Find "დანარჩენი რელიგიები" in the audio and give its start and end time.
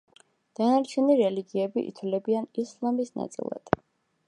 0.59-1.85